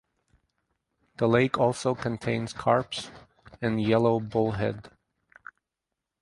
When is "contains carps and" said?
1.93-3.79